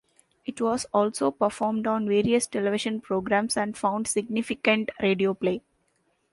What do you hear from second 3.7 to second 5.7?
found significant radio play.